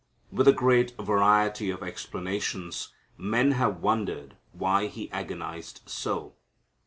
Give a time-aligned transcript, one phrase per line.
[0.31, 6.33] With a great variety of explanations men have wondered why He agonized so.